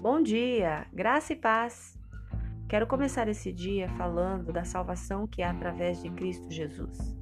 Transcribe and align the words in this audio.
Bom 0.00 0.22
dia, 0.22 0.86
graça 0.92 1.32
e 1.32 1.36
paz. 1.36 1.98
Quero 2.68 2.86
começar 2.86 3.26
esse 3.26 3.52
dia 3.52 3.88
falando 3.96 4.52
da 4.52 4.62
salvação 4.62 5.26
que 5.26 5.42
é 5.42 5.44
através 5.44 6.00
de 6.00 6.08
Cristo 6.08 6.48
Jesus. 6.52 7.18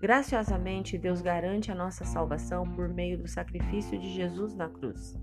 Graciosamente, 0.00 0.96
Deus 0.96 1.20
garante 1.20 1.72
a 1.72 1.74
nossa 1.74 2.04
salvação 2.04 2.64
por 2.64 2.88
meio 2.88 3.18
do 3.18 3.26
sacrifício 3.26 3.98
de 3.98 4.08
Jesus 4.08 4.54
na 4.54 4.68
cruz. 4.68 5.18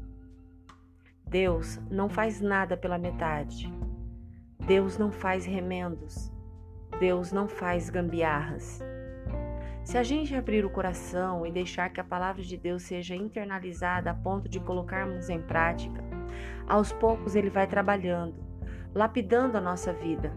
Deus 1.25 1.79
não 1.89 2.09
faz 2.09 2.41
nada 2.41 2.75
pela 2.75 2.97
metade. 2.97 3.73
Deus 4.59 4.97
não 4.97 5.09
faz 5.09 5.45
remendos. 5.45 6.29
Deus 6.99 7.31
não 7.31 7.47
faz 7.47 7.89
gambiarras. 7.89 8.81
Se 9.85 9.97
a 9.97 10.03
gente 10.03 10.35
abrir 10.35 10.65
o 10.65 10.69
coração 10.69 11.45
e 11.45 11.51
deixar 11.51 11.87
que 11.91 12.01
a 12.01 12.03
palavra 12.03 12.43
de 12.43 12.57
Deus 12.57 12.83
seja 12.83 13.15
internalizada 13.15 14.11
a 14.11 14.13
ponto 14.13 14.49
de 14.49 14.59
colocarmos 14.59 15.29
em 15.29 15.41
prática, 15.41 16.16
aos 16.67 16.91
poucos 16.91 17.35
ele 17.35 17.49
vai 17.49 17.67
trabalhando, 17.67 18.35
lapidando 18.93 19.57
a 19.57 19.61
nossa 19.61 19.93
vida. 19.93 20.33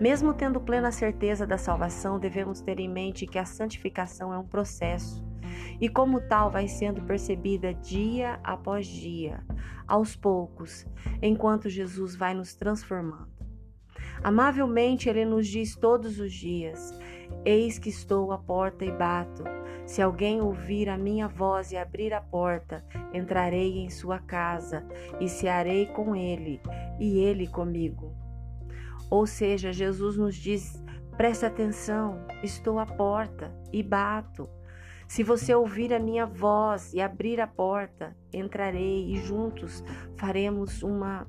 Mesmo 0.00 0.34
tendo 0.34 0.60
plena 0.60 0.90
certeza 0.90 1.46
da 1.46 1.56
salvação, 1.56 2.18
devemos 2.18 2.60
ter 2.60 2.80
em 2.80 2.88
mente 2.88 3.26
que 3.26 3.38
a 3.38 3.44
santificação 3.44 4.32
é 4.32 4.38
um 4.38 4.46
processo 4.46 5.24
e, 5.80 5.88
como 5.88 6.20
tal, 6.20 6.50
vai 6.50 6.66
sendo 6.66 7.02
percebida 7.02 7.72
dia 7.72 8.40
após 8.42 8.86
dia, 8.86 9.44
aos 9.86 10.16
poucos, 10.16 10.86
enquanto 11.22 11.68
Jesus 11.68 12.16
vai 12.16 12.34
nos 12.34 12.54
transformando. 12.54 13.37
Amavelmente 14.22 15.08
ele 15.08 15.24
nos 15.24 15.46
diz 15.46 15.76
todos 15.76 16.18
os 16.18 16.32
dias: 16.32 16.98
Eis 17.44 17.78
que 17.78 17.88
estou 17.88 18.32
à 18.32 18.38
porta 18.38 18.84
e 18.84 18.90
bato. 18.90 19.44
Se 19.86 20.02
alguém 20.02 20.40
ouvir 20.40 20.88
a 20.88 20.98
minha 20.98 21.26
voz 21.26 21.72
e 21.72 21.76
abrir 21.76 22.12
a 22.12 22.20
porta, 22.20 22.84
entrarei 23.12 23.78
em 23.78 23.88
sua 23.88 24.18
casa 24.18 24.86
e 25.18 25.28
cearei 25.28 25.86
com 25.86 26.14
ele, 26.14 26.60
e 27.00 27.18
ele 27.20 27.46
comigo. 27.46 28.14
Ou 29.10 29.26
seja, 29.26 29.72
Jesus 29.72 30.16
nos 30.16 30.34
diz: 30.34 30.82
preste 31.16 31.46
atenção, 31.46 32.26
estou 32.42 32.78
à 32.78 32.86
porta 32.86 33.52
e 33.72 33.82
bato. 33.82 34.48
Se 35.06 35.22
você 35.22 35.54
ouvir 35.54 35.94
a 35.94 35.98
minha 35.98 36.26
voz 36.26 36.92
e 36.92 37.00
abrir 37.00 37.40
a 37.40 37.46
porta, 37.46 38.14
entrarei 38.30 39.10
e 39.10 39.16
juntos 39.16 39.82
faremos 40.18 40.82
uma 40.82 41.26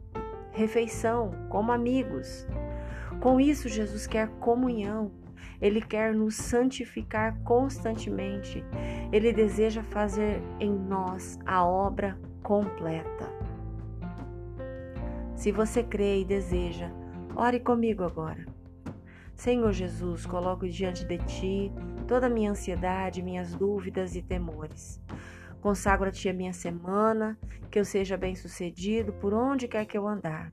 refeição 0.51 1.31
como 1.49 1.71
amigos. 1.71 2.45
Com 3.19 3.39
isso, 3.39 3.67
Jesus 3.67 4.07
quer 4.07 4.29
comunhão, 4.39 5.11
ele 5.61 5.81
quer 5.81 6.13
nos 6.13 6.35
santificar 6.35 7.37
constantemente. 7.43 8.63
Ele 9.11 9.33
deseja 9.33 9.83
fazer 9.83 10.41
em 10.59 10.71
nós 10.71 11.37
a 11.45 11.65
obra 11.65 12.17
completa. 12.41 13.27
Se 15.35 15.51
você 15.51 15.83
crê 15.83 16.21
e 16.21 16.25
deseja, 16.25 16.91
ore 17.35 17.59
comigo 17.59 18.03
agora. 18.03 18.45
Senhor 19.35 19.71
Jesus, 19.71 20.25
coloco 20.25 20.67
diante 20.67 21.05
de 21.05 21.17
ti 21.19 21.71
toda 22.07 22.27
a 22.27 22.29
minha 22.29 22.51
ansiedade, 22.51 23.21
minhas 23.21 23.55
dúvidas 23.55 24.15
e 24.15 24.21
temores. 24.21 25.01
Consagro 25.61 26.09
a 26.29 26.33
minha 26.33 26.53
semana, 26.53 27.37
que 27.69 27.79
eu 27.79 27.85
seja 27.85 28.17
bem-sucedido 28.17 29.13
por 29.13 29.33
onde 29.33 29.67
quer 29.67 29.85
que 29.85 29.97
eu 29.97 30.07
andar. 30.07 30.51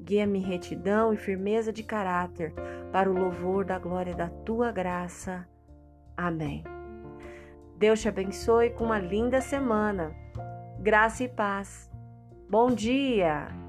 Guia-me 0.00 0.38
retidão 0.38 1.12
e 1.12 1.16
firmeza 1.16 1.72
de 1.72 1.82
caráter, 1.82 2.54
para 2.92 3.10
o 3.10 3.14
louvor 3.14 3.64
da 3.64 3.78
glória 3.78 4.14
da 4.14 4.28
tua 4.28 4.72
graça. 4.72 5.46
Amém. 6.16 6.64
Deus 7.76 8.00
te 8.00 8.08
abençoe 8.08 8.70
com 8.70 8.84
uma 8.84 8.98
linda 8.98 9.40
semana. 9.40 10.14
Graça 10.80 11.24
e 11.24 11.28
paz. 11.28 11.90
Bom 12.48 12.70
dia! 12.70 13.67